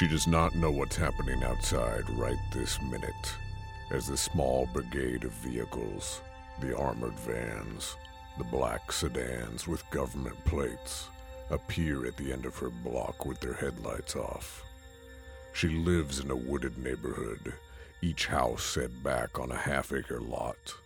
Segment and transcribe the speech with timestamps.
[0.00, 3.36] She does not know what's happening outside right this minute
[3.90, 6.22] as the small brigade of vehicles,
[6.58, 7.96] the armored vans,
[8.38, 11.08] the black sedans with government plates,
[11.50, 14.62] appear at the end of her block with their headlights off.
[15.52, 17.52] She lives in a wooded neighborhood,
[18.00, 20.76] each house set back on a half acre lot.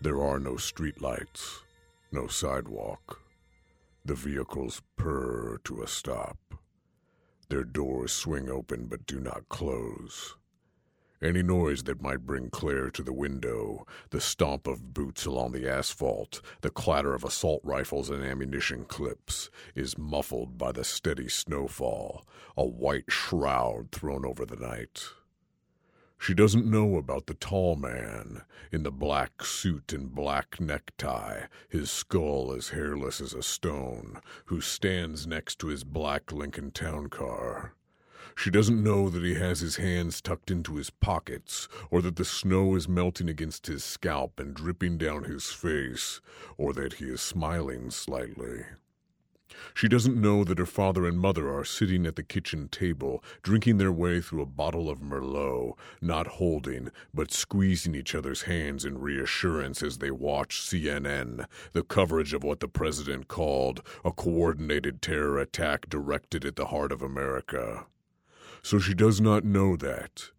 [0.00, 1.60] There are no streetlights,
[2.10, 3.20] no sidewalk.
[4.04, 6.36] The vehicles purr to a stop.
[7.50, 10.36] Their doors swing open but do not close.
[11.20, 15.68] Any noise that might bring Claire to the window, the stomp of boots along the
[15.68, 22.24] asphalt, the clatter of assault rifles and ammunition clips, is muffled by the steady snowfall,
[22.56, 25.08] a white shroud thrown over the night.
[26.18, 31.90] She doesn't know about the tall man in the black suit and black necktie, his
[31.90, 37.74] skull as hairless as a stone, who stands next to his black Lincoln Town car.
[38.34, 42.24] She doesn't know that he has his hands tucked into his pockets, or that the
[42.24, 46.20] snow is melting against his scalp and dripping down his face,
[46.56, 48.64] or that he is smiling slightly.
[49.74, 53.78] She doesn't know that her father and mother are sitting at the kitchen table, drinking
[53.78, 58.98] their way through a bottle of Merlot, not holding, but squeezing each other's hands in
[58.98, 65.38] reassurance as they watch CNN, the coverage of what the president called a coordinated terror
[65.38, 67.86] attack directed at the heart of America.
[68.62, 70.30] So she does not know that.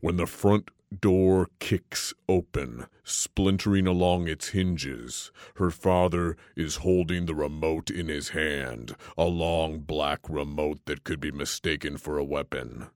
[0.00, 5.30] When the front door kicks open, splintering along its hinges.
[5.56, 11.20] Her father is holding the remote in his hand, a long black remote that could
[11.20, 12.88] be mistaken for a weapon.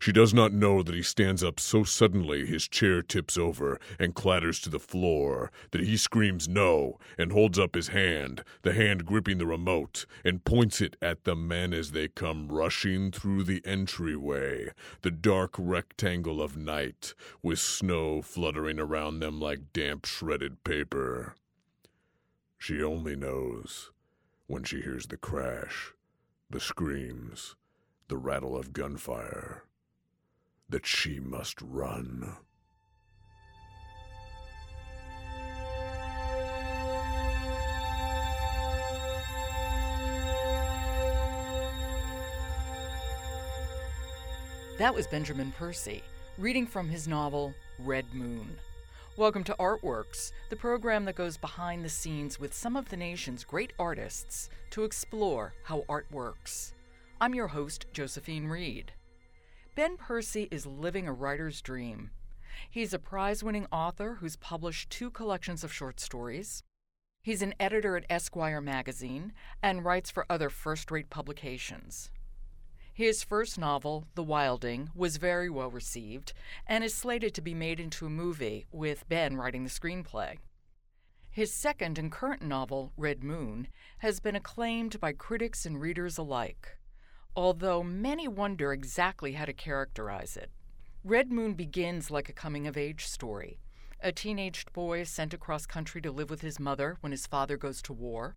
[0.00, 4.14] She does not know that he stands up so suddenly his chair tips over and
[4.14, 9.06] clatters to the floor, that he screams no and holds up his hand, the hand
[9.06, 13.62] gripping the remote, and points it at the men as they come rushing through the
[13.64, 14.70] entryway,
[15.02, 21.34] the dark rectangle of night, with snow fluttering around them like damp shredded paper.
[22.58, 23.90] She only knows
[24.46, 25.92] when she hears the crash,
[26.50, 27.56] the screams,
[28.08, 29.64] the rattle of gunfire
[30.68, 32.36] that she must run.
[44.76, 46.02] That was Benjamin Percy,
[46.36, 48.56] reading from his novel Red Moon.
[49.16, 53.44] Welcome to Artworks, the program that goes behind the scenes with some of the nation's
[53.44, 56.74] great artists to explore how art works.
[57.20, 58.90] I'm your host, Josephine Reed.
[59.74, 62.10] Ben Percy is living a writer's dream.
[62.70, 66.62] He's a prize winning author who's published two collections of short stories.
[67.22, 69.32] He's an editor at Esquire magazine
[69.64, 72.12] and writes for other first rate publications.
[72.92, 76.34] His first novel, The Wilding, was very well received
[76.68, 80.38] and is slated to be made into a movie, with Ben writing the screenplay.
[81.32, 83.66] His second and current novel, Red Moon,
[83.98, 86.78] has been acclaimed by critics and readers alike
[87.36, 90.50] although many wonder exactly how to characterize it.
[91.02, 93.60] Red Moon begins like a coming of age story.
[94.00, 97.82] A teenaged boy sent across country to live with his mother when his father goes
[97.82, 98.36] to war.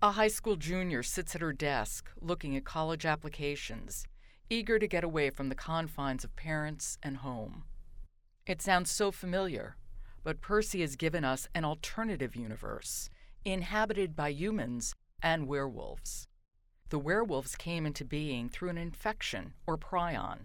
[0.00, 4.06] A high school junior sits at her desk looking at college applications,
[4.50, 7.64] eager to get away from the confines of parents and home.
[8.46, 9.76] It sounds so familiar,
[10.24, 13.10] but Percy has given us an alternative universe,
[13.44, 16.26] inhabited by humans and werewolves.
[16.92, 20.40] The werewolves came into being through an infection or prion,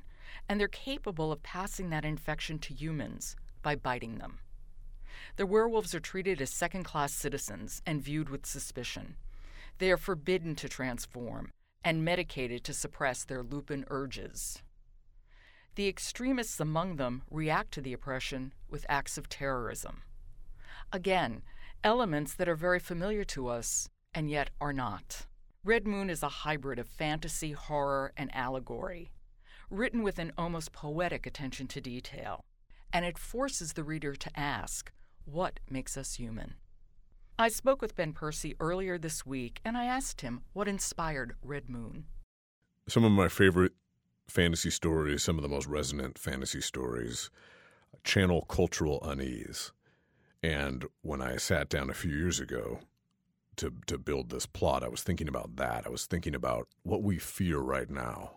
[0.47, 4.39] and they're capable of passing that infection to humans by biting them.
[5.35, 9.17] The werewolves are treated as second class citizens and viewed with suspicion.
[9.79, 11.51] They are forbidden to transform
[11.83, 14.63] and medicated to suppress their lupin urges.
[15.75, 20.03] The extremists among them react to the oppression with acts of terrorism.
[20.93, 21.41] Again,
[21.83, 25.25] elements that are very familiar to us and yet are not.
[25.63, 29.12] Red Moon is a hybrid of fantasy, horror, and allegory,
[29.69, 32.45] written with an almost poetic attention to detail,
[32.94, 34.92] and it forces the reader to ask,
[35.25, 36.56] what makes us human?
[37.38, 41.69] I spoke with Ben Percy earlier this week, and I asked him what inspired Red
[41.69, 42.06] Moon.
[42.88, 43.74] Some of my favorite
[44.27, 47.30] fantasy stories, some of the most resonant fantasy stories,
[48.03, 49.71] channel cultural unease.
[50.42, 52.80] And when I sat down a few years ago
[53.57, 55.86] to to build this plot, I was thinking about that.
[55.86, 58.31] I was thinking about what we fear right now.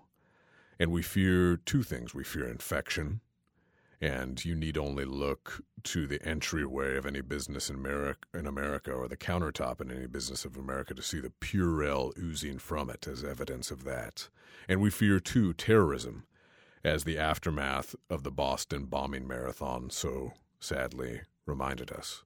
[0.78, 2.14] And we fear two things.
[2.14, 3.20] We fear infection
[4.00, 8.90] and you need only look to the entryway of any business in America, in America
[8.90, 13.06] or the countertop in any business of America to see the purell oozing from it
[13.06, 14.28] as evidence of that.
[14.69, 16.25] And we fear, too, terrorism
[16.82, 22.25] as the aftermath of the Boston bombing marathon so sadly reminded us.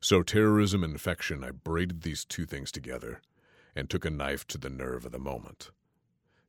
[0.00, 3.20] So, terrorism and infection, I braided these two things together
[3.74, 5.70] and took a knife to the nerve of the moment.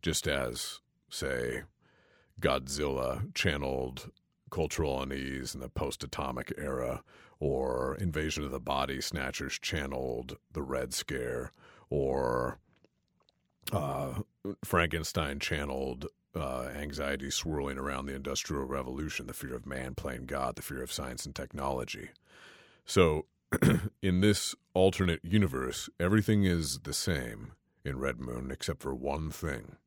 [0.02, 0.80] Just as,
[1.10, 1.64] say,
[2.40, 4.12] Godzilla channeled
[4.52, 7.04] cultural unease in the post atomic era,
[7.40, 11.52] or Invasion of the Body Snatchers channeled the Red Scare,
[11.90, 12.60] or
[13.72, 14.22] uh,
[14.64, 20.56] Frankenstein channeled uh, anxiety swirling around the Industrial Revolution, the fear of man playing God,
[20.56, 22.10] the fear of science and technology.
[22.86, 23.26] So,
[24.02, 27.54] in this alternate universe, everything is the same
[27.84, 29.78] in Red Moon except for one thing,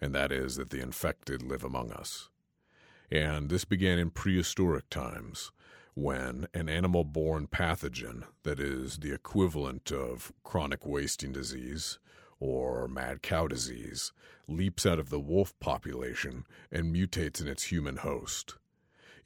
[0.00, 2.30] and that is that the infected live among us.
[3.10, 5.52] And this began in prehistoric times
[5.94, 11.98] when an animal born pathogen, that is the equivalent of chronic wasting disease,
[12.40, 14.12] or mad cow disease,
[14.48, 18.56] leaps out of the wolf population and mutates in its human host.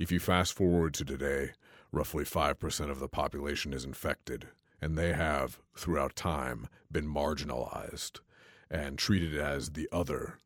[0.00, 1.52] If you fast forward to today,
[1.92, 4.48] roughly 5% of the population is infected,
[4.80, 8.20] and they have, throughout time, been marginalized
[8.70, 10.38] and treated as the other.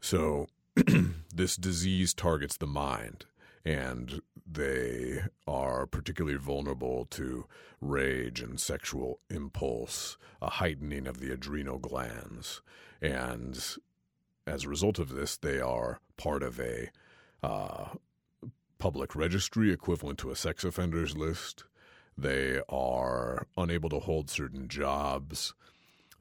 [0.00, 0.46] So,
[1.34, 3.26] this disease targets the mind
[3.64, 4.20] and
[4.50, 7.46] they are particularly vulnerable to
[7.80, 12.62] rage and sexual impulse, a heightening of the adrenal glands.
[13.00, 13.62] And
[14.46, 16.90] as a result of this, they are part of a
[17.42, 17.90] uh,
[18.80, 21.64] public registry equivalent to a sex offenders list.
[22.18, 25.54] They are unable to hold certain jobs.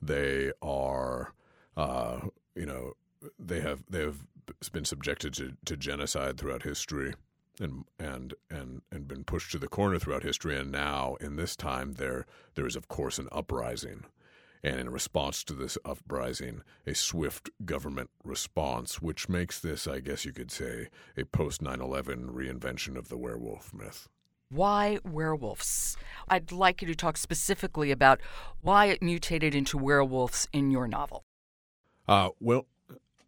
[0.01, 1.33] They are,
[1.75, 2.19] uh,
[2.55, 2.93] you know,
[3.39, 4.19] they have they have
[4.71, 7.13] been subjected to, to genocide throughout history
[7.59, 11.55] and and and and been pushed to the corner throughout history and now in this
[11.55, 12.25] time there
[12.55, 14.05] there is of course an uprising
[14.63, 20.25] and in response to this uprising a swift government response which makes this i guess
[20.25, 24.07] you could say a post 9/11 reinvention of the werewolf myth
[24.51, 25.95] why werewolves?
[26.27, 28.19] I'd like you to talk specifically about
[28.61, 31.23] why it mutated into werewolves in your novel.
[32.07, 32.65] Uh, well,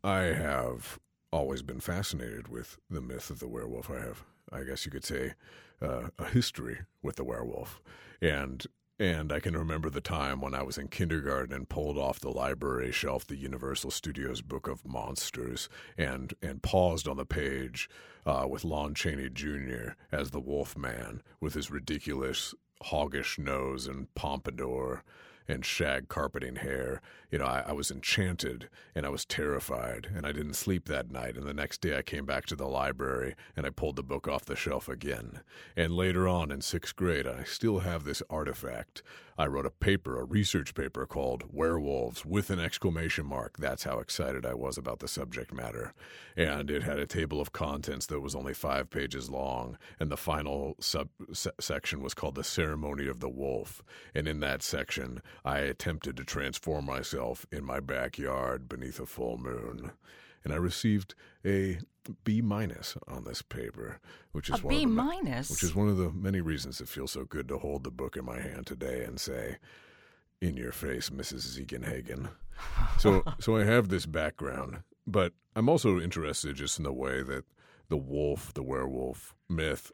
[0.03, 0.97] I have
[1.31, 3.91] always been fascinated with the myth of the werewolf.
[3.91, 5.33] I have, I guess you could say,
[5.79, 7.81] uh, a history with the werewolf,
[8.19, 8.65] and
[9.01, 12.29] and I can remember the time when I was in kindergarten and pulled off the
[12.29, 17.89] library shelf the Universal Studios Book of Monsters and and paused on the page
[18.27, 19.93] uh, with Lon Chaney Jr.
[20.11, 22.53] as the Wolf Man with his ridiculous
[22.83, 25.03] hoggish nose and pompadour
[25.51, 27.01] and shag carpeting hair.
[27.29, 31.11] You know, I, I, was enchanted and I was terrified, and I didn't sleep that
[31.11, 31.35] night.
[31.37, 34.27] And the next day I came back to the library and I pulled the book
[34.27, 35.41] off the shelf again.
[35.75, 39.03] And later on in sixth grade, I still have this artifact.
[39.37, 43.57] I wrote a paper, a research paper called Werewolves with an exclamation mark.
[43.57, 45.93] That's how excited I was about the subject matter.
[46.37, 49.77] And it had a table of contents that was only five pages long.
[49.99, 53.81] And the final sub se- section was called The Ceremony of the Wolf.
[54.13, 59.37] And in that section, I attempted to transform myself in my backyard beneath a full
[59.37, 59.91] moon.
[60.43, 61.15] And I received
[61.45, 61.79] a
[62.23, 63.99] B minus on this paper,
[64.31, 66.81] which is a one B of the, minus, which is one of the many reasons
[66.81, 69.57] it feels so good to hold the book in my hand today and say,
[70.41, 71.57] "In your face, Mrs.
[71.57, 72.29] Ziegenhagen."
[72.97, 77.45] so, so I have this background, but I'm also interested just in the way that
[77.89, 79.91] the wolf, the werewolf myth,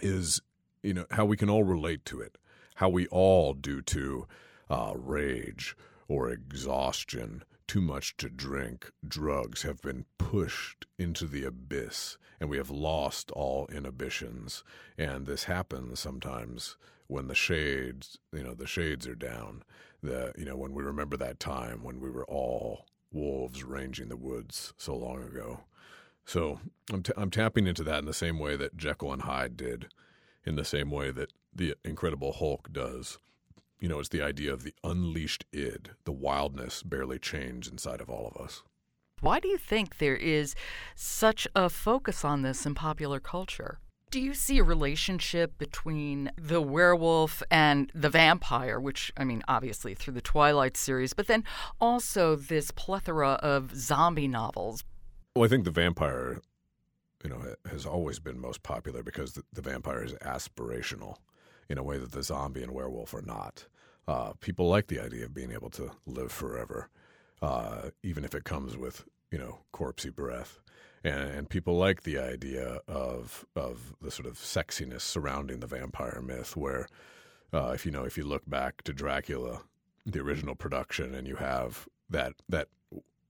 [0.00, 0.40] is,
[0.82, 2.38] you know, how we can all relate to it,
[2.78, 4.28] how we all, due to
[4.70, 12.18] uh, rage or exhaustion, too much to drink, drugs have been pushed into the abyss,
[12.38, 14.62] and we have lost all inhibitions.
[14.96, 16.76] And this happens sometimes
[17.08, 19.64] when the shades, you know, the shades are down.
[20.00, 24.16] The, you know, when we remember that time when we were all wolves ranging the
[24.16, 25.62] woods so long ago.
[26.24, 26.60] So
[26.92, 29.88] I'm, t- I'm tapping into that in the same way that Jekyll and Hyde did,
[30.48, 33.18] in the same way that the Incredible Hulk does
[33.80, 38.10] you know, it's the idea of the unleashed id, the wildness barely changed inside of
[38.10, 38.62] all of us.
[39.20, 40.54] Why do you think there is
[40.94, 43.78] such a focus on this in popular culture?
[44.10, 49.94] Do you see a relationship between the werewolf and the vampire, which, I mean, obviously
[49.94, 51.44] through the Twilight series, but then
[51.80, 54.82] also this plethora of zombie novels?
[55.36, 56.40] Well, I think the vampire,
[57.22, 61.16] you know, has always been most popular because the, the vampire is aspirational
[61.68, 63.66] in a way that the zombie and werewolf are not.
[64.06, 66.88] Uh, people like the idea of being able to live forever,
[67.42, 70.60] uh, even if it comes with you know corpsey breath.
[71.04, 76.22] and, and people like the idea of of the sort of sexiness surrounding the vampire
[76.24, 76.88] myth, where
[77.52, 79.62] uh, if you know if you look back to Dracula,
[80.06, 82.68] the original production, and you have that that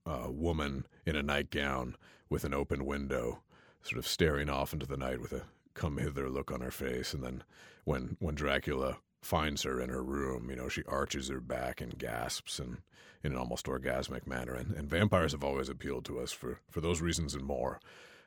[0.07, 1.97] uh, woman in a nightgown
[2.30, 3.40] with an open window,
[3.83, 5.43] sort of staring off into the night with a
[5.75, 7.43] come hither look on her face, and then
[7.85, 11.99] when when Dracula finds her in her room, you know, she arches her back and
[11.99, 12.79] gasps and
[13.23, 14.55] in an almost orgasmic manner.
[14.55, 17.81] And, and vampires have always appealed to us for, for those reasons and more.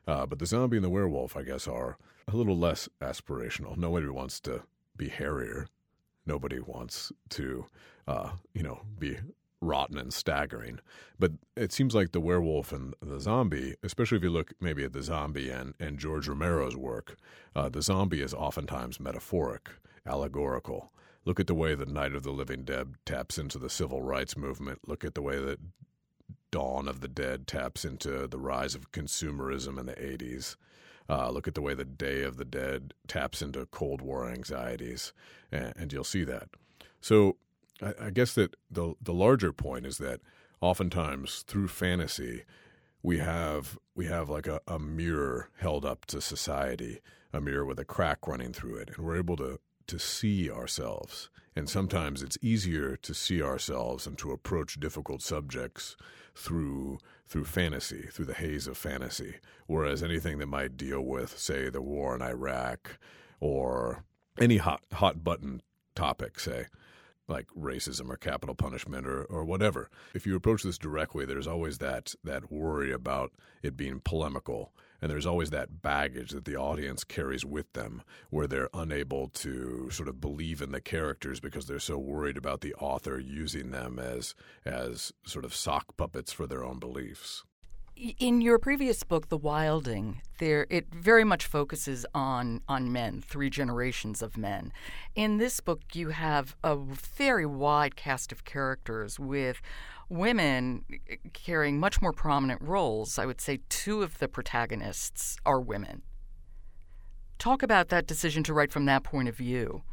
[0.08, 3.78] Uh, but the zombie and the werewolf, I guess, are a little less aspirational.
[3.78, 4.64] Nobody wants to
[4.98, 5.68] be hairier.
[6.26, 7.66] Nobody wants to,
[8.08, 9.18] uh, you know, be
[9.62, 10.80] rotten and staggering.
[11.20, 14.94] But it seems like the werewolf and the zombie, especially if you look maybe at
[14.94, 17.16] the zombie and, and George Romero's work,
[17.56, 19.70] uh, the zombie is oftentimes metaphoric,
[20.06, 20.92] allegorical.
[21.24, 24.36] Look at the way that Night of the Living Dead taps into the civil rights
[24.36, 24.80] movement.
[24.88, 25.60] Look at the way that
[26.50, 30.56] Dawn of the Dead taps into the rise of consumerism in the 80s.
[31.08, 35.14] Uh, look at the way the Day of the Dead taps into Cold War anxieties,
[35.52, 36.50] and, and you'll see that.
[37.02, 37.38] So
[37.82, 40.22] I, I guess that the the larger point is that
[40.62, 42.44] oftentimes through fantasy,
[43.04, 47.02] we have we have like a, a mirror held up to society,
[47.34, 51.30] a mirror with a crack running through it, and we're able to to see ourselves.
[51.54, 55.98] And sometimes it's easier to see ourselves and to approach difficult subjects
[56.34, 59.36] through through fantasy, through the haze of fantasy.
[59.68, 63.00] Whereas anything that might deal with, say, the war in Iraq
[63.40, 64.04] or
[64.40, 65.62] any hot hot button
[65.96, 66.68] topic, say,
[67.32, 69.90] like racism or capital punishment or, or whatever.
[70.14, 73.32] If you approach this directly, there's always that that worry about
[73.64, 78.48] it being polemical, and there's always that baggage that the audience carries with them, where
[78.48, 82.76] they're unable to sort of believe in the characters because they're so worried about the
[82.76, 84.36] author using them as
[84.66, 87.44] as sort of sock puppets for their own beliefs.
[88.18, 93.52] In your previous book, The Wilding, there it very much focuses on on men, three
[93.52, 94.74] generations of men.
[95.14, 99.62] In this book, you have a very wide cast of characters with
[100.10, 103.20] women eh, carrying much more prominent roles.
[103.20, 106.02] I would say two of the protagonists are women.
[107.38, 109.84] Talk about that decision to write from that point of view.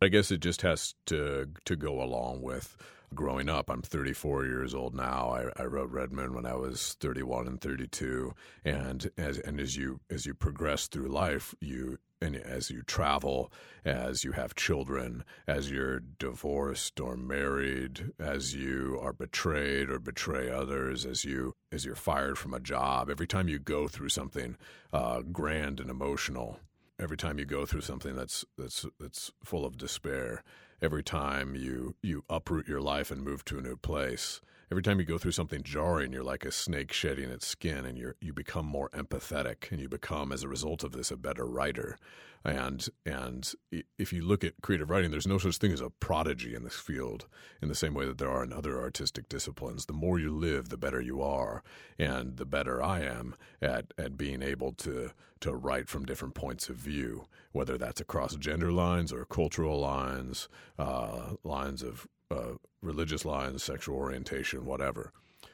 [0.00, 2.76] I guess it just has to to go along with
[3.14, 3.70] growing up.
[3.70, 5.30] I'm 34 years old now.
[5.30, 9.76] I, I wrote Red Moon when I was 31 and 32, and as and as
[9.76, 13.50] you as you progress through life, you and as you travel,
[13.84, 20.50] as you have children, as you're divorced or married, as you are betrayed or betray
[20.50, 24.56] others, as you as you're fired from a job, every time you go through something
[24.92, 26.60] uh, grand and emotional,
[26.98, 30.42] every time you go through something that's that's that's full of despair,
[30.82, 35.00] every time you you uproot your life and move to a new place, every time
[35.00, 38.32] you go through something jarring, you're like a snake shedding its skin, and you you
[38.32, 41.98] become more empathetic, and you become, as a result of this, a better writer.
[42.44, 43.52] And and
[43.98, 46.76] if you look at creative writing, there's no such thing as a prodigy in this
[46.76, 47.26] field,
[47.60, 49.86] in the same way that there are in other artistic disciplines.
[49.86, 51.62] The more you live, the better you are,
[51.98, 55.10] and the better I am at at being able to
[55.40, 60.48] to write from different points of view, whether that's across gender lines or cultural lines,
[60.78, 65.12] uh, lines of uh, religious lines, sexual orientation, whatever.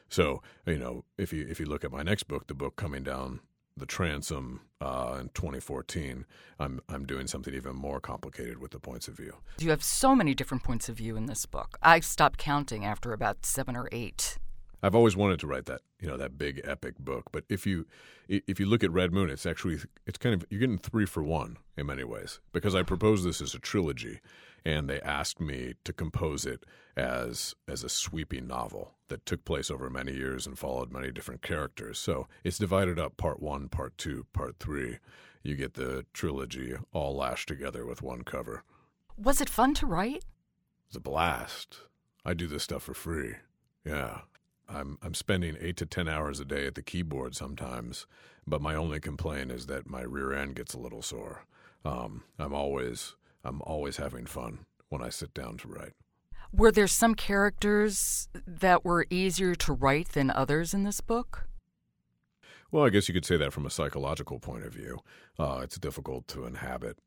[0.09, 3.03] So you know, if you if you look at my next book, the book coming
[3.03, 3.41] down
[3.75, 6.25] the transom uh, in 2014,
[6.59, 9.35] I'm I'm doing something even more complicated with the points of view.
[9.59, 11.77] You have so many different points of view in this book.
[11.81, 14.37] I stopped counting after about seven or eight.
[14.83, 17.25] I've always wanted to write that, you know, that big epic book.
[17.31, 17.87] But if you
[18.27, 21.23] if you look at Red Moon, it's actually it's kind of you're getting three for
[21.23, 24.19] one in many ways because I propose this as a trilogy,
[24.65, 29.71] and they asked me to compose it as as a sweeping novel that took place
[29.71, 31.97] over many years and followed many different characters.
[31.99, 34.99] So it's divided up part one, part two, part three.
[35.43, 38.63] You get the trilogy all lashed together with one cover.
[39.17, 40.25] Was it fun to write?
[40.87, 41.81] It's a blast.
[42.25, 43.35] I do this stuff for free.
[43.85, 44.21] Yeah,
[44.67, 48.05] I'm I'm spending eight to ten hours a day at the keyboard sometimes,
[48.45, 51.45] but my only complaint is that my rear end gets a little sore.
[51.85, 55.93] Um, I'm always I'm always having fun when I sit down to write.
[56.53, 61.47] Were there some characters that were easier to write than others in this book?
[62.71, 64.99] Well, I guess you could say that from a psychological point of view.
[65.37, 66.97] Uh, it's difficult to inhabit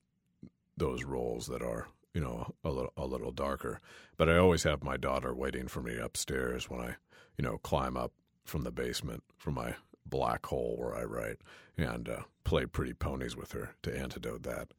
[0.77, 3.81] those roles that are you know a little a little darker.
[4.17, 6.97] But I always have my daughter waiting for me upstairs when I
[7.41, 8.13] you know, climb up
[8.45, 11.39] from the basement from my black hole where I write
[11.79, 14.75] and uh, play pretty ponies with her to antidote that.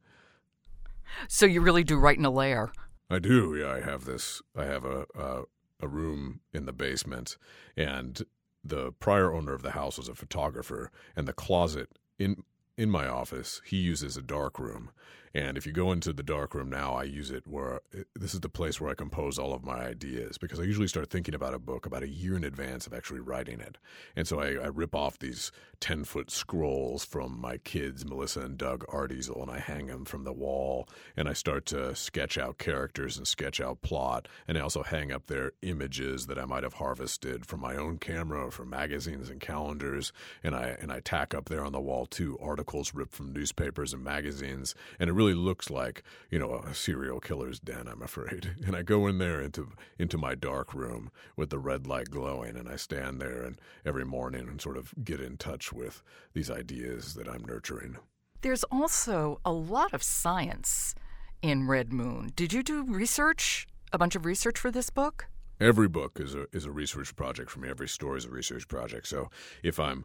[1.28, 2.72] So you really do write in a lair.
[3.10, 3.56] I do.
[3.56, 4.42] Yeah, I have this.
[4.56, 5.42] I have a a,
[5.80, 7.36] a room in the basement,
[7.76, 8.22] and
[8.64, 12.44] the prior owner of the house was a photographer, and the closet in
[12.76, 14.90] in my office he uses a dark room
[15.34, 17.80] and if you go into the dark room now, I use it where
[18.14, 21.08] this is the place where I compose all of my ideas because I usually start
[21.08, 23.78] thinking about a book about a year in advance of actually writing it.
[24.14, 28.58] And so I, I rip off these 10 foot scrolls from my kids, Melissa and
[28.58, 30.88] Doug art easel, and I hang them from the wall.
[31.16, 34.28] And I start to sketch out characters and sketch out plot.
[34.46, 37.98] And I also hang up their images that I might have harvested from my own
[37.98, 40.12] camera or from magazines and calendars.
[40.42, 43.94] And I, and I tack up there on the wall too articles ripped from newspapers
[43.94, 44.74] and magazines.
[44.98, 47.86] And it really really looks like you know a serial killer's den.
[47.86, 48.56] I'm afraid.
[48.66, 52.56] And I go in there into into my dark room with the red light glowing,
[52.56, 56.02] and I stand there and every morning and sort of get in touch with
[56.32, 57.98] these ideas that I'm nurturing.
[58.40, 60.94] There's also a lot of science
[61.42, 62.32] in Red Moon.
[62.34, 63.66] Did you do research?
[63.92, 65.26] A bunch of research for this book?
[65.60, 67.68] Every book is a is a research project for me.
[67.68, 69.06] Every story is a research project.
[69.06, 69.28] So
[69.62, 70.04] if I'm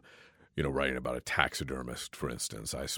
[0.58, 2.88] you know, writing about a taxidermist, for instance, I,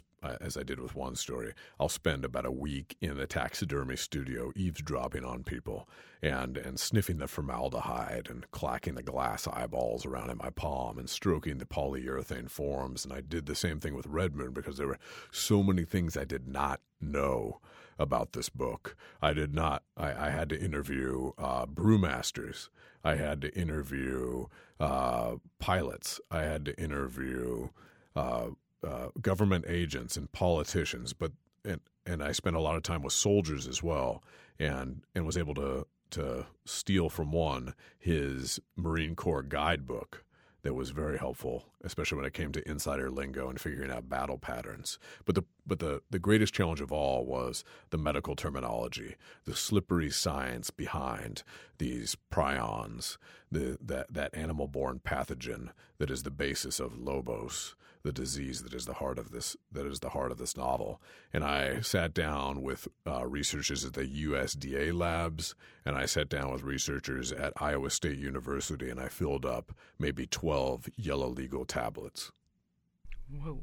[0.40, 4.50] as I did with one story, I'll spend about a week in the taxidermy studio
[4.56, 5.86] eavesdropping on people
[6.22, 11.10] and, and sniffing the formaldehyde and clacking the glass eyeballs around in my palm and
[11.10, 13.04] stroking the polyurethane forms.
[13.04, 14.98] And I did the same thing with Red Moon because there were
[15.30, 17.60] so many things I did not know
[17.98, 18.96] about this book.
[19.20, 22.70] I did not, I, I had to interview uh, brewmasters.
[23.04, 24.46] I had to interview
[24.78, 26.20] uh, pilots.
[26.30, 27.68] I had to interview
[28.14, 28.48] uh,
[28.86, 31.32] uh, government agents and politicians, but
[31.64, 34.22] and and I spent a lot of time with soldiers as well,
[34.58, 40.24] and and was able to to steal from one his Marine Corps guidebook
[40.62, 44.38] that was very helpful, especially when it came to insider lingo and figuring out battle
[44.38, 44.98] patterns.
[45.24, 50.10] But the but the, the greatest challenge of all was the medical terminology, the slippery
[50.10, 51.42] science behind
[51.78, 53.18] these prions,
[53.50, 58.72] the that, that animal born pathogen that is the basis of lobos, the disease that
[58.72, 61.00] is the heart of this that is the heart of this novel.
[61.32, 65.54] And I sat down with uh, researchers at the USDA labs,
[65.84, 70.26] and I sat down with researchers at Iowa State University, and I filled up maybe
[70.26, 72.32] twelve yellow legal tablets.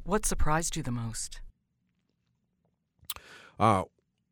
[0.03, 1.41] What surprised you the most?
[3.59, 3.83] Uh,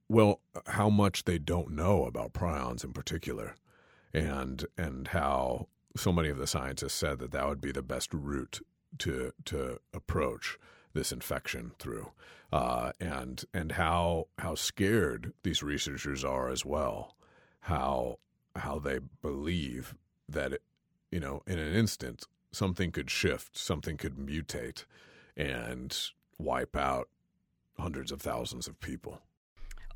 [0.07, 3.55] well, how much they don't know about prions in particular,
[4.13, 8.13] and and how so many of the scientists said that that would be the best
[8.13, 8.59] route
[8.99, 10.57] to to approach
[10.93, 12.11] this infection through,
[12.51, 17.15] uh, and and how how scared these researchers are as well,
[17.61, 18.19] how
[18.55, 19.95] how they believe
[20.29, 20.61] that it,
[21.11, 24.85] you know in an instant something could shift, something could mutate,
[25.35, 27.09] and wipe out
[27.77, 29.21] hundreds of thousands of people.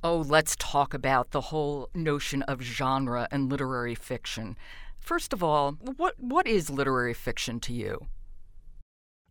[0.03, 4.57] Oh, let's talk about the whole notion of genre and literary fiction.
[4.97, 8.07] First of all, what what is literary fiction to you?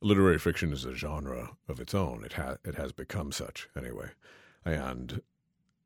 [0.00, 2.24] Literary fiction is a genre of its own.
[2.24, 4.11] It has it has become such anyway,
[4.64, 5.22] and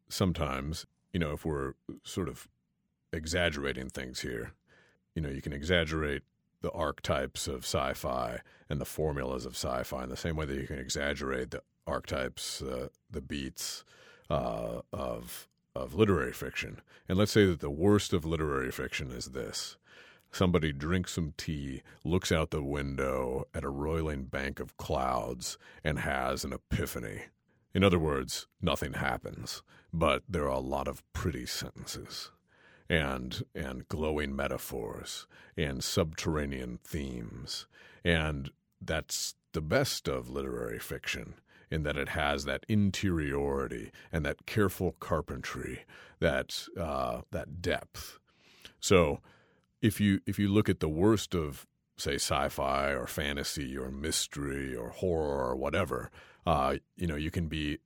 [0.09, 2.49] sometimes you know if we're sort of
[3.13, 4.53] exaggerating things here,
[5.15, 6.23] you know you can exaggerate
[6.63, 10.67] the archetypes of sci-fi and the formulas of sci-fi in the same way that you
[10.67, 13.85] can exaggerate the archetypes, uh, the beats
[14.31, 16.81] uh, of of literary fiction.
[17.09, 19.77] And let's say that the worst of literary fiction is this
[20.33, 25.99] Somebody drinks some tea, looks out the window at a roiling bank of clouds, and
[25.99, 27.25] has an epiphany.
[27.75, 32.31] In other words, nothing happens, but there are a lot of pretty sentences
[32.89, 37.67] and and glowing metaphors and subterranean themes.
[38.05, 41.35] And that's the best of literary fiction
[41.71, 45.85] in that it has that interiority and that careful carpentry,
[46.21, 48.19] that uh, that depth.
[48.81, 49.21] So
[49.83, 51.67] if you if you look at the worst of
[51.99, 56.11] say sci-fi or fantasy or mystery or horror or whatever,
[56.47, 57.79] uh, you know, you can be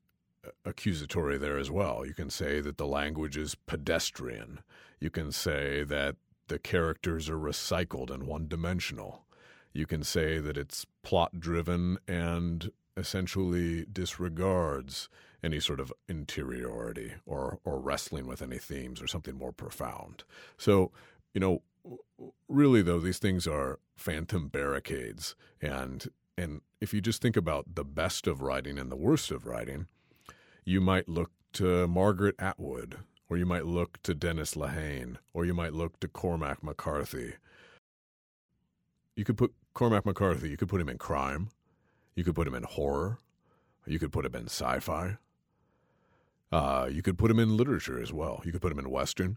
[0.64, 2.06] accusatory there as well.
[2.06, 4.60] You can say that the language is pedestrian.
[5.00, 9.24] You can say that the characters are recycled and one-dimensional.
[9.72, 15.08] You can say that it's plot-driven and essentially disregards
[15.42, 20.24] any sort of interiority or or wrestling with any themes or something more profound.
[20.56, 20.92] So,
[21.34, 21.62] you know,
[22.48, 27.84] really though these things are phantom barricades and and if you just think about the
[27.84, 29.86] best of writing and the worst of writing
[30.64, 35.54] you might look to Margaret Atwood or you might look to Dennis Lehane or you
[35.54, 37.34] might look to Cormac McCarthy.
[39.14, 41.50] You could put Cormac McCarthy you could put him in crime
[42.14, 43.18] you could put him in horror
[43.86, 45.18] you could put him in sci-fi
[46.52, 48.40] uh, you could put him in literature as well.
[48.44, 49.36] You could put him in western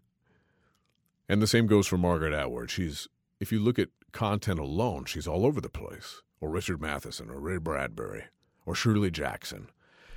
[1.30, 2.70] and the same goes for Margaret Atwood.
[2.70, 3.08] She's
[3.40, 6.22] if you look at content alone, she's all over the place.
[6.42, 8.24] Or Richard Matheson, or Ray Bradbury,
[8.66, 9.68] or Shirley Jackson,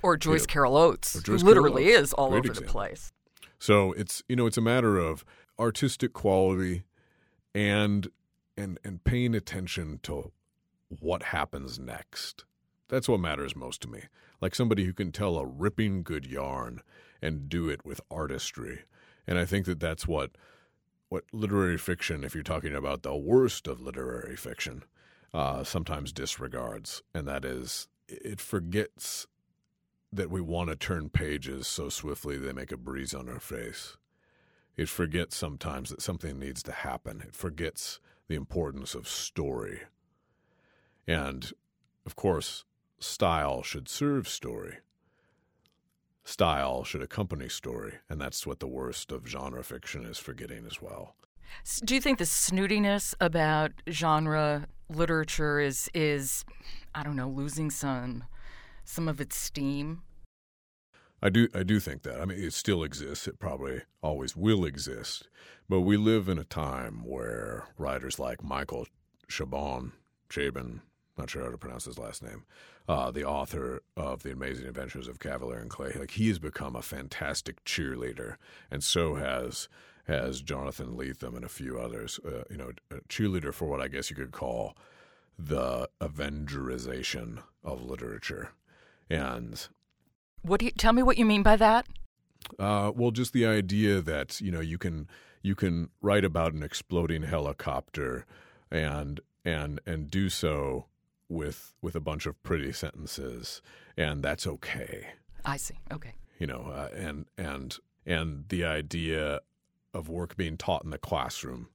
[0.01, 2.03] or Joyce you know, Carol Oates, Joyce who literally Oates.
[2.03, 2.65] is all Great over example.
[2.65, 3.11] the place.
[3.59, 5.25] So it's you know it's a matter of
[5.59, 6.83] artistic quality
[7.53, 8.07] and
[8.57, 10.31] and and paying attention to
[10.87, 12.45] what happens next.
[12.87, 14.03] That's what matters most to me.
[14.39, 16.81] Like somebody who can tell a ripping good yarn
[17.21, 18.83] and do it with artistry.
[19.25, 20.31] And I think that that's what
[21.13, 24.83] what literary fiction, if you're talking about the worst of literary fiction,
[25.31, 29.27] uh, sometimes disregards, and that is it forgets
[30.11, 33.95] that we want to turn pages so swiftly they make a breeze on our face.
[34.75, 37.21] It forgets sometimes that something needs to happen.
[37.21, 39.81] It forgets the importance of story.
[41.07, 41.53] And
[42.07, 42.65] of course,
[42.99, 44.79] style should serve story.
[46.25, 50.81] Style should accompany story, and that's what the worst of genre fiction is forgetting as
[50.81, 51.15] well.
[51.83, 56.45] Do you think the snootiness about genre literature is is
[56.95, 58.23] I don't know losing some
[58.85, 60.01] some of its steam?
[61.21, 62.21] I do I do think that.
[62.21, 63.27] I mean it still exists.
[63.27, 65.27] It probably always will exist.
[65.69, 68.87] But we live in a time where writers like Michael
[69.29, 69.91] Chabon,
[70.29, 70.81] Chabon,
[71.17, 72.45] not sure how to pronounce his last name,
[72.87, 76.75] uh, the author of The Amazing Adventures of Kavalier and Clay, like he has become
[76.75, 78.35] a fantastic cheerleader,
[78.69, 79.69] and so has
[80.05, 82.19] has Jonathan Lethem and a few others.
[82.25, 84.75] Uh, you know, a cheerleader for what I guess you could call
[85.39, 88.51] the Avengerization of literature,
[89.09, 89.67] and
[90.41, 91.87] What do you tell me what you mean by that?
[92.59, 95.07] uh, well, just the idea that you know you can
[95.41, 98.25] you can write about an exploding helicopter,
[98.69, 100.85] and and and do so
[101.29, 103.61] with with a bunch of pretty sentences,
[103.97, 105.07] and that's okay.
[105.45, 105.75] I see.
[105.91, 106.13] Okay.
[106.39, 109.41] You know, uh, and and and the idea
[109.93, 111.69] of work being taught in the classroom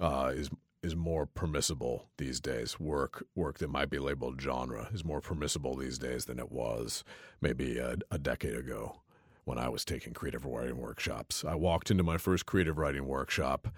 [0.00, 0.50] uh, is
[0.82, 2.78] is more permissible these days.
[2.78, 7.04] Work work that might be labeled genre is more permissible these days than it was
[7.40, 9.00] maybe a, a decade ago
[9.44, 11.44] when I was taking creative writing workshops.
[11.44, 13.68] I walked into my first creative writing workshop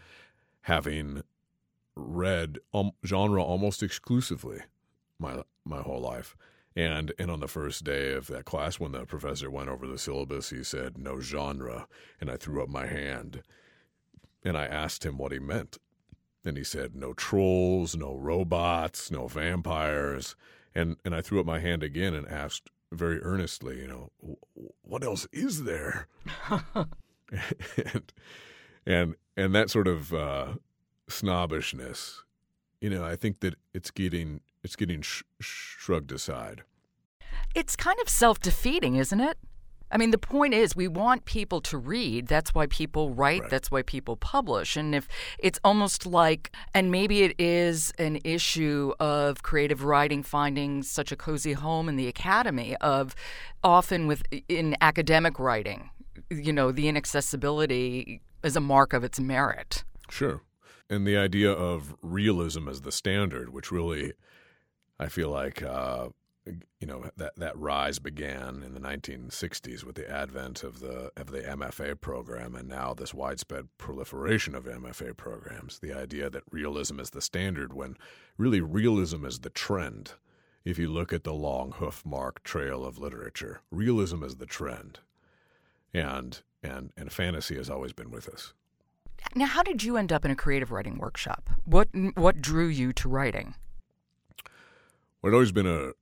[0.63, 1.23] having
[1.97, 4.61] read um, genre almost exclusively
[5.19, 6.37] my my whole life.
[6.77, 9.99] And and on the first day of that class, when the professor went over the
[9.99, 11.87] syllabus, he said no genre,
[12.21, 13.43] and I threw up my hand,
[14.45, 15.79] and I asked him what he meant,
[16.45, 20.37] and he said no trolls, no robots, no vampires,
[20.75, 24.11] and and I threw up my hand again and asked very earnestly, you know,
[24.83, 26.07] what else is there?
[27.77, 28.13] and
[28.87, 30.55] and and that sort of uh,
[31.11, 32.23] snobbishness,
[32.81, 36.63] you know, I think that it's getting it's getting sh- shrugged aside.
[37.55, 39.37] It's kind of self defeating, isn't it?
[39.93, 42.29] I mean, the point is, we want people to read.
[42.29, 43.43] That's why people write.
[43.43, 43.51] Right.
[43.51, 44.77] That's why people publish.
[44.77, 45.09] And if
[45.41, 51.17] it's almost like, and maybe it is an issue of creative writing finding such a
[51.17, 53.17] cozy home in the academy, of
[53.65, 55.91] often with in academic writing,
[56.31, 59.83] you know, the inaccessibility is a mark of its merit.
[60.09, 60.41] Sure.
[60.91, 64.13] And the idea of realism as the standard, which really,
[64.99, 66.09] I feel like, uh,
[66.81, 71.31] you know, that, that rise began in the 1960s with the advent of the of
[71.31, 75.79] the MFA program, and now this widespread proliferation of MFA programs.
[75.79, 77.97] The idea that realism is the standard, when
[78.37, 80.15] really realism is the trend.
[80.65, 84.99] If you look at the long hoof mark trail of literature, realism is the trend,
[85.95, 88.55] and and and fantasy has always been with us.
[89.35, 91.51] Now, how did you end up in a creative writing workshop?
[91.65, 93.55] What what drew you to writing?
[95.23, 95.93] Well, I'd always been a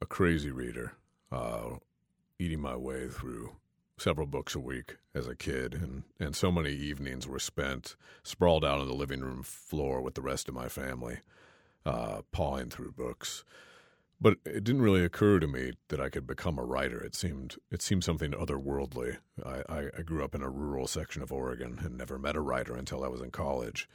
[0.00, 0.92] a crazy reader,
[1.32, 1.76] uh,
[2.38, 3.56] eating my way through
[3.98, 8.64] several books a week as a kid, and, and so many evenings were spent sprawled
[8.64, 11.18] out on the living room floor with the rest of my family,
[11.86, 13.44] uh, pawing through books.
[14.20, 16.98] But it didn't really occur to me that I could become a writer.
[16.98, 19.18] It seemed it seemed something otherworldly.
[19.44, 22.40] I, I, I grew up in a rural section of Oregon and never met a
[22.40, 23.88] writer until I was in college.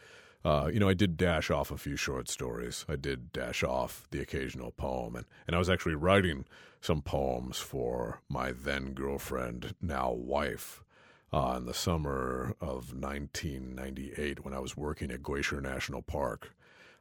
[0.44, 2.86] Uh, you know, I did dash off a few short stories.
[2.90, 6.46] I did dash off the occasional poem, and, and I was actually writing
[6.82, 10.84] some poems for my then girlfriend, now wife,
[11.32, 16.56] uh, in the summer of 1998 when I was working at Glacier National Park.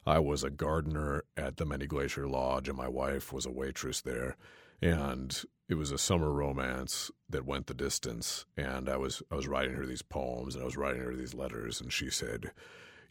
[0.05, 4.01] I was a gardener at the Many Glacier Lodge, and my wife was a waitress
[4.01, 4.35] there.
[4.81, 8.45] And it was a summer romance that went the distance.
[8.57, 11.35] And I was I was writing her these poems, and I was writing her these
[11.35, 12.51] letters, and she said,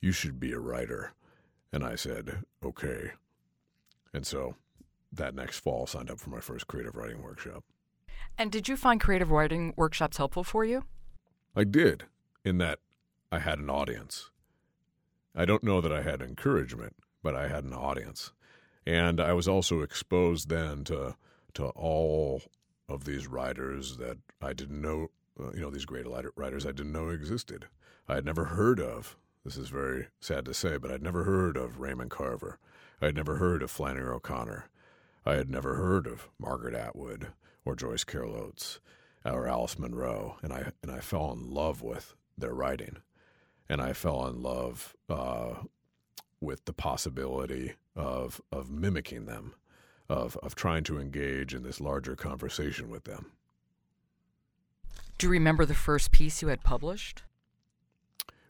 [0.00, 1.12] "You should be a writer."
[1.72, 3.12] And I said, "Okay."
[4.12, 4.56] And so
[5.12, 7.64] that next fall, signed up for my first creative writing workshop.
[8.36, 10.84] And did you find creative writing workshops helpful for you?
[11.54, 12.04] I did,
[12.44, 12.80] in that
[13.30, 14.29] I had an audience.
[15.34, 18.32] I don't know that I had encouragement, but I had an audience.
[18.86, 21.16] And I was also exposed then to
[21.54, 22.42] to all
[22.88, 26.92] of these writers that I didn't know, uh, you know, these great writers I didn't
[26.92, 27.66] know existed.
[28.08, 29.16] I had never heard of.
[29.44, 32.58] This is very sad to say, but I'd never heard of Raymond Carver.
[33.00, 34.66] I had never heard of Flannery O'Connor.
[35.24, 37.28] I had never heard of Margaret Atwood
[37.64, 38.80] or Joyce Carol Oates
[39.24, 42.98] or Alice Munro, and I and I fell in love with their writing,
[43.70, 45.54] and I fell in love uh,
[46.40, 49.54] with the possibility of of mimicking them,
[50.08, 53.30] of of trying to engage in this larger conversation with them.
[55.18, 57.22] Do you remember the first piece you had published?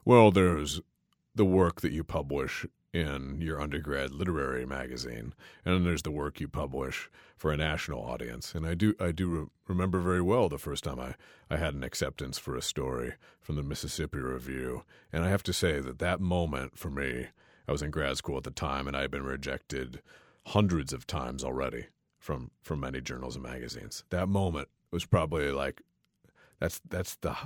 [0.06, 0.80] Well, there's
[1.34, 5.32] the work that you publish in your undergrad literary magazine,
[5.64, 8.54] and then there's the work you publish for a national audience.
[8.54, 11.14] And I do I do re- remember very well the first time I,
[11.48, 15.52] I had an acceptance for a story from the Mississippi Review, and I have to
[15.52, 17.28] say that that moment for me,
[17.68, 20.02] I was in grad school at the time, and I had been rejected
[20.46, 21.86] hundreds of times already
[22.18, 24.04] from from many journals and magazines.
[24.10, 25.82] That moment was probably like
[26.58, 27.36] that's that's the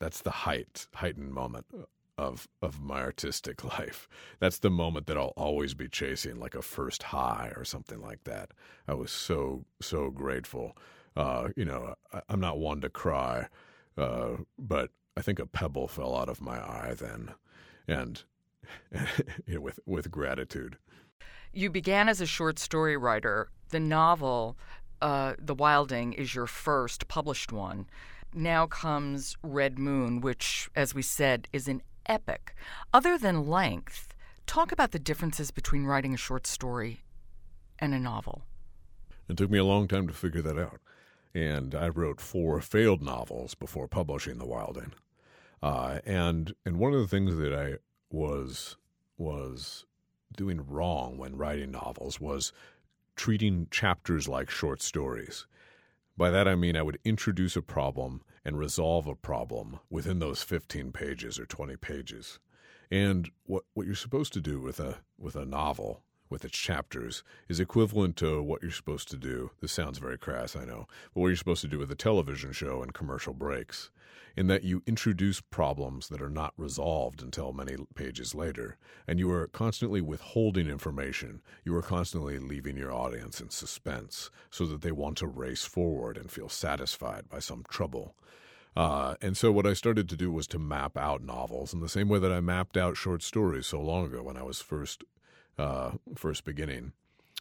[0.00, 1.66] that's the height heightened moment
[2.18, 4.08] of of my artistic life.
[4.40, 8.24] That's the moment that I'll always be chasing, like a first high or something like
[8.24, 8.50] that.
[8.86, 10.76] I was so so grateful.
[11.16, 13.48] Uh, you know, I, am not one to cry,
[13.96, 17.34] uh, but I think a pebble fell out of my eye then,
[17.86, 18.22] and
[19.46, 20.76] you know, with with gratitude.
[21.52, 23.48] You began as a short story writer.
[23.70, 24.56] The novel,
[25.00, 27.86] uh, The Wilding, is your first published one.
[28.34, 32.54] Now comes Red Moon, which, as we said, is an epic.
[32.92, 34.14] Other than length,
[34.46, 37.00] talk about the differences between writing a short story
[37.78, 38.42] and a novel.
[39.28, 40.80] It took me a long time to figure that out.
[41.34, 44.92] And I wrote four failed novels before publishing The Wilding.
[45.62, 47.74] Uh, and and one of the things that I
[48.10, 48.76] was
[49.16, 49.84] was
[50.36, 52.52] doing wrong when writing novels was
[53.16, 55.46] treating chapters like short stories.
[56.18, 60.42] By that I mean I would introduce a problem and resolve a problem within those
[60.42, 62.40] 15 pages or 20 pages.
[62.90, 67.22] And what what you're supposed to do with a with a novel with its chapters
[67.48, 69.52] is equivalent to what you're supposed to do.
[69.60, 72.50] This sounds very crass, I know, but what you're supposed to do with a television
[72.50, 73.90] show and commercial breaks,
[74.36, 79.30] in that you introduce problems that are not resolved until many pages later, and you
[79.30, 81.42] are constantly withholding information.
[81.64, 86.16] You are constantly leaving your audience in suspense so that they want to race forward
[86.16, 88.14] and feel satisfied by some trouble.
[88.76, 91.88] Uh, and so what I started to do was to map out novels in the
[91.88, 95.02] same way that I mapped out short stories so long ago when I was first
[95.58, 96.92] uh, first beginning.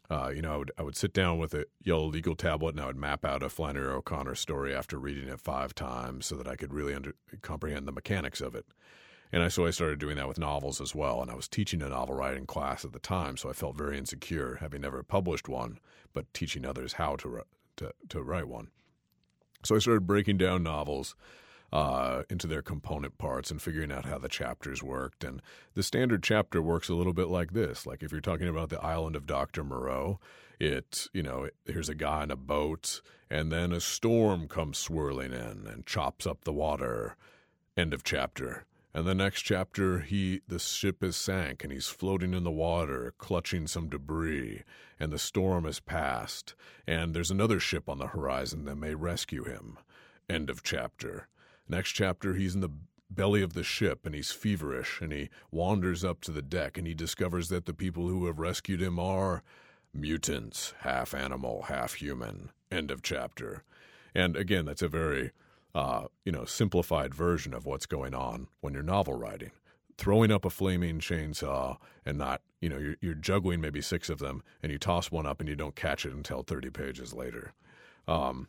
[0.10, 2.82] Uh, you know, I would I would sit down with a yellow legal tablet and
[2.82, 6.48] I would map out a Flannery O'Connor story after reading it five times so that
[6.48, 8.66] I could really under, comprehend the mechanics of it.
[9.34, 11.22] And I, so I started doing that with novels as well.
[11.22, 13.98] And I was teaching a novel writing class at the time, so I felt very
[13.98, 15.80] insecure having never published one,
[16.14, 17.42] but teaching others how to
[17.76, 18.70] to, to write one.
[19.64, 21.16] So I started breaking down novels
[21.72, 25.24] uh, into their component parts and figuring out how the chapters worked.
[25.24, 25.42] And
[25.74, 27.86] the standard chapter works a little bit like this.
[27.86, 29.64] Like if you're talking about the island of Dr.
[29.64, 30.20] Moreau,
[30.60, 35.34] it, you know, here's a guy in a boat, and then a storm comes swirling
[35.34, 37.16] in and chops up the water.
[37.76, 38.66] End of chapter.
[38.94, 43.14] And the next chapter, he the ship is sank and he's floating in the water,
[43.20, 44.64] clutching some debris,
[45.00, 46.56] and the storm has passed,
[46.88, 49.78] and there's another ship on the horizon that may rescue him.
[50.28, 51.28] End of chapter.
[51.70, 52.72] Next chapter, he's in the
[53.10, 56.86] belly of the ship and he's feverish and he wanders up to the deck and
[56.86, 59.44] he discovers that the people who have rescued him are
[59.94, 62.52] mutants, half animal, half human.
[62.72, 63.64] End of chapter.
[64.14, 65.32] And again, that's a very
[65.76, 69.52] uh, you know simplified version of what's going on when you're novel writing.
[69.98, 74.20] Throwing up a flaming chainsaw and not, you know, you're, you're juggling maybe six of
[74.20, 77.54] them and you toss one up and you don't catch it until 30 pages later.
[78.08, 78.48] Um,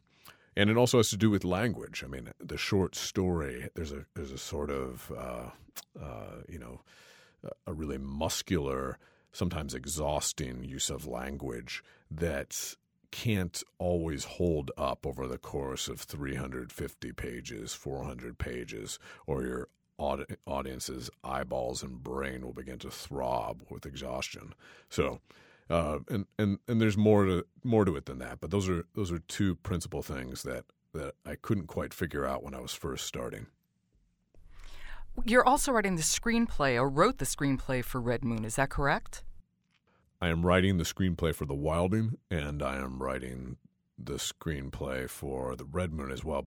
[0.59, 2.03] and it also has to do with language.
[2.05, 5.51] I mean, the short story there's a there's a sort of uh,
[6.03, 6.83] uh, you know
[7.67, 8.99] a really muscular,
[9.33, 12.75] sometimes exhausting use of language that
[13.13, 19.69] can't always hold up over the course of 350 pages, 400 pages, or your
[20.47, 24.55] audience's eyeballs and brain will begin to throb with exhaustion.
[24.91, 25.21] So
[25.71, 28.41] uh, and and and there's more to more to it than that.
[28.41, 32.43] But those are those are two principal things that that I couldn't quite figure out
[32.43, 33.47] when I was first starting.
[35.25, 38.45] You're also writing the screenplay or wrote the screenplay for Red Moon.
[38.45, 39.23] Is that correct?
[40.21, 43.57] I am writing the screenplay for The Wilding, and I am writing
[43.99, 46.45] the screenplay for The Red Moon as well.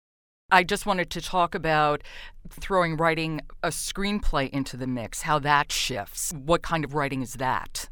[0.51, 2.03] I just wanted to talk about
[2.49, 6.33] throwing writing a screenplay into the mix, how that shifts.
[6.33, 7.89] What kind of writing is that?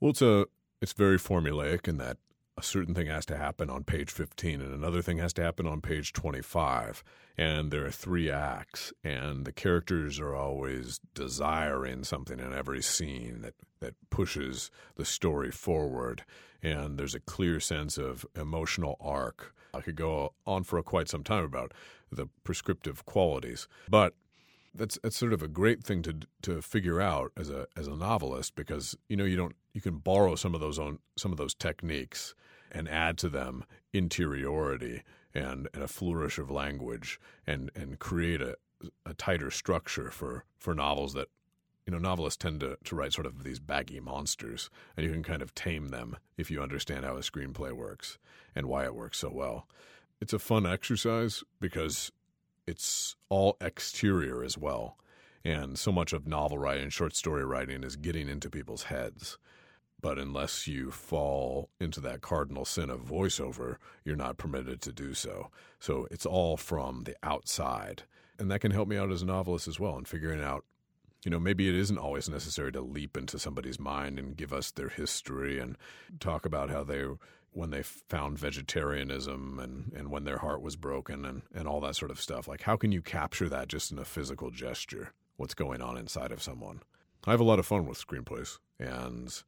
[0.00, 0.46] Well, it's a
[0.80, 2.18] it's very formulaic in that
[2.56, 5.66] a certain thing has to happen on page 15 and another thing has to happen
[5.66, 7.04] on page 25
[7.36, 13.42] and there are three acts and the characters are always desiring something in every scene
[13.42, 16.24] that that pushes the story forward.
[16.62, 21.22] And there's a clear sense of emotional arc i could go on for quite some
[21.22, 21.72] time about
[22.10, 23.68] the prescriptive qualities.
[23.88, 24.14] But
[24.78, 27.96] that's that's sort of a great thing to to figure out as a as a
[27.96, 31.38] novelist because you know you don't you can borrow some of those own some of
[31.38, 32.34] those techniques
[32.70, 35.02] and add to them interiority
[35.34, 38.56] and, and a flourish of language and and create a
[39.04, 41.28] a tighter structure for for novels that
[41.86, 45.22] you know novelists tend to, to write sort of these baggy monsters and you can
[45.22, 48.18] kind of tame them if you understand how a screenplay works
[48.54, 49.66] and why it works so well.
[50.20, 52.10] It's a fun exercise because
[52.68, 54.96] it's all exterior as well
[55.44, 59.38] and so much of novel writing and short story writing is getting into people's heads
[60.00, 65.12] but unless you fall into that cardinal sin of voiceover, you're not permitted to do
[65.12, 65.50] so.
[65.80, 68.04] So it's all from the outside.
[68.38, 70.64] And that can help me out as a novelist as well in figuring out,
[71.24, 74.70] you know, maybe it isn't always necessary to leap into somebody's mind and give us
[74.70, 75.76] their history and
[76.20, 77.04] talk about how they
[77.58, 81.96] when they found vegetarianism and, and when their heart was broken and, and all that
[81.96, 82.46] sort of stuff.
[82.46, 85.12] Like how can you capture that just in a physical gesture?
[85.36, 86.82] What's going on inside of someone?
[87.26, 89.42] I have a lot of fun with screenplays and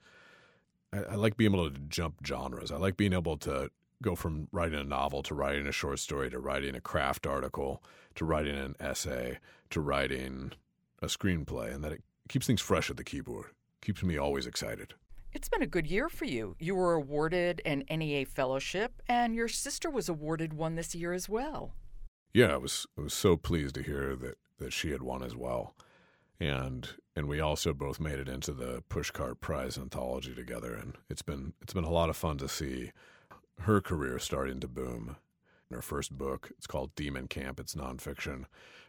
[0.92, 2.73] I, I like being able to jump genres.
[2.73, 3.70] I like being able to
[4.03, 7.83] go from writing a novel to writing a short story to writing a craft article
[8.16, 9.38] to writing an essay
[9.70, 10.53] to writing
[11.01, 13.46] a screenplay, and that it keeps things fresh at the keyboard.
[13.81, 14.94] Keeps me always excited.
[15.33, 16.57] It's been a good year for you.
[16.59, 21.29] You were awarded an NEA fellowship, and your sister was awarded one this year as
[21.29, 21.75] well.
[22.33, 25.35] Yeah, I was I was so pleased to hear that that she had won as
[25.35, 25.75] well
[26.40, 31.23] and and we also both made it into the Pushcart Prize anthology together, and it's
[31.23, 32.93] been it's been a lot of fun to see
[33.61, 35.16] her career starting to boom.
[35.71, 37.61] Her first book, it's called Demon Camp.
[37.61, 38.47] It's nonfiction,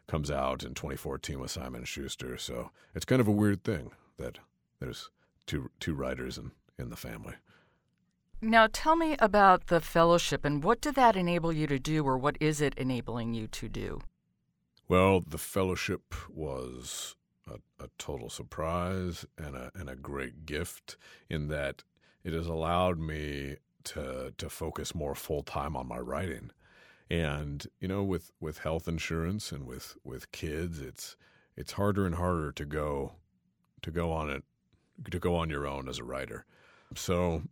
[0.07, 2.37] comes out in 2014 with Simon Schuster.
[2.37, 4.39] So it's kind of a weird thing that
[4.79, 5.11] there's
[5.45, 7.35] two two writers in in the family.
[8.43, 12.17] Now, tell me about the fellowship and what did that enable you to do, or
[12.17, 14.01] what is it enabling you to do?
[14.87, 17.15] Well, the fellowship was
[17.47, 20.97] a, a total surprise and a, and a great gift
[21.29, 21.83] in that
[22.23, 26.51] it has allowed me to to focus more full time on my writing.
[27.09, 31.15] And you know, with, with health insurance and with, with kids, it's
[31.55, 33.13] it's harder and harder to go
[33.81, 34.43] to go on it
[35.09, 36.45] to go on your own as a writer.
[36.95, 37.43] So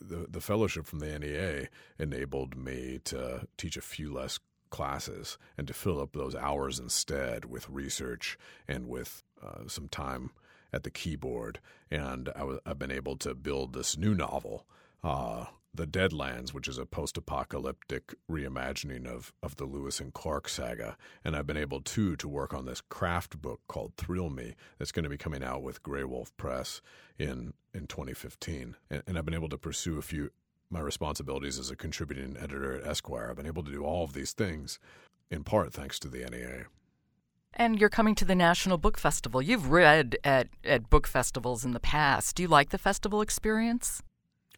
[0.00, 4.38] the the fellowship from the NEA enabled me to teach a few less
[4.70, 10.30] classes and to fill up those hours instead with research and with uh, some time
[10.72, 11.60] at the keyboard.
[11.90, 14.66] And i w- I've been able to build this new novel,
[15.04, 20.48] uh, The Deadlands, which is a post apocalyptic reimagining of, of the Lewis and Clark
[20.48, 20.96] saga.
[21.24, 24.92] And I've been able, too, to work on this craft book called Thrill Me that's
[24.92, 26.80] going to be coming out with Graywolf Press
[27.18, 28.76] in, in 2015.
[28.88, 30.30] And, and I've been able to pursue a few
[30.70, 33.28] my responsibilities as a contributing editor at Esquire.
[33.30, 34.78] I've been able to do all of these things
[35.30, 36.66] in part thanks to the NEA.
[37.54, 39.40] And you're coming to the National Book Festival.
[39.40, 42.34] You've read at, at book festivals in the past.
[42.34, 44.02] Do you like the festival experience?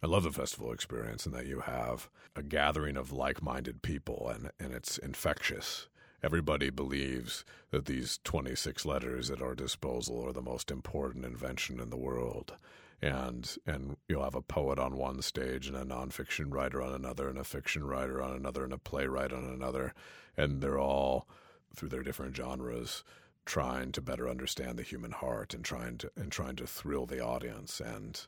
[0.01, 4.29] I love the festival experience and that you have a gathering of like minded people
[4.29, 5.87] and, and it's infectious.
[6.21, 11.89] Everybody believes that these 26 letters at our disposal are the most important invention in
[11.89, 12.55] the world.
[13.01, 17.29] And and you'll have a poet on one stage and a nonfiction writer on another
[17.29, 19.93] and a fiction writer on another and a playwright on another.
[20.35, 21.27] And they're all
[21.75, 23.03] through their different genres
[23.45, 27.23] trying to better understand the human heart and trying to and trying to thrill the
[27.23, 27.79] audience.
[27.79, 28.19] And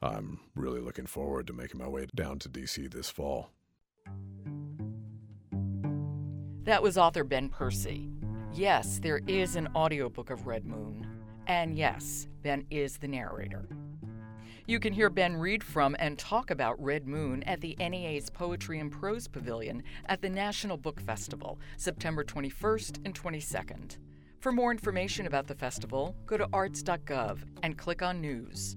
[0.00, 3.50] I'm really looking forward to making my way down to DC this fall.
[6.64, 8.10] That was author Ben Percy.
[8.52, 11.06] Yes, there is an audiobook of Red Moon.
[11.46, 13.68] And yes, Ben is the narrator.
[14.66, 18.80] You can hear Ben read from and talk about Red Moon at the NEA's Poetry
[18.80, 23.96] and Prose Pavilion at the National Book Festival, September 21st and 22nd.
[24.40, 28.76] For more information about the festival, go to arts.gov and click on News.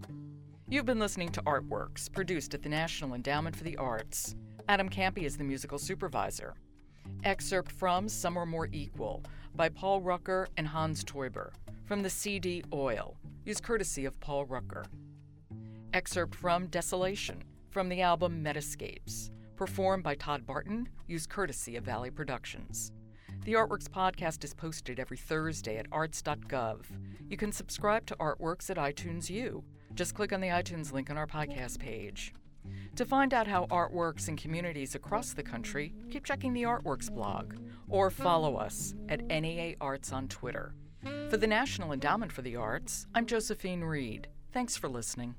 [0.71, 4.37] You've been listening to Artworks, produced at the National Endowment for the Arts.
[4.69, 6.53] Adam Kampe is the musical supervisor.
[7.25, 9.21] Excerpt from Some Are More Equal
[9.53, 11.51] by Paul Rucker and Hans Teuber
[11.83, 14.85] from the CD Oil, used courtesy of Paul Rucker.
[15.93, 22.11] Excerpt from Desolation from the album Metascapes, performed by Todd Barton, used courtesy of Valley
[22.11, 22.93] Productions.
[23.43, 26.85] The Artworks podcast is posted every Thursday at arts.gov.
[27.27, 29.65] You can subscribe to Artworks at iTunes U.
[29.95, 32.33] Just click on the iTunes link on our podcast page.
[32.95, 37.11] To find out how art works in communities across the country, keep checking the Artworks
[37.11, 37.55] blog
[37.89, 40.73] or follow us at NEA Arts on Twitter.
[41.29, 44.27] For the National Endowment for the Arts, I'm Josephine Reed.
[44.53, 45.35] Thanks for listening.